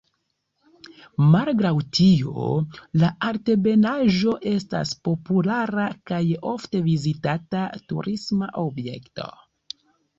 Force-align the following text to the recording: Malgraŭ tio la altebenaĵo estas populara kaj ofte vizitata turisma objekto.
Malgraŭ 1.35 1.73
tio 1.97 2.47
la 3.03 3.11
altebenaĵo 3.29 4.35
estas 4.55 4.97
populara 5.11 5.89
kaj 6.13 6.23
ofte 6.57 6.85
vizitata 6.91 7.67
turisma 7.89 8.55
objekto. 8.69 9.33